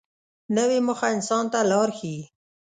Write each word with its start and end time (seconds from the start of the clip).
نوې 0.55 0.79
موخه 0.87 1.07
انسان 1.15 1.45
ته 1.53 1.59
لار 1.71 1.89
ښیي 1.97 2.21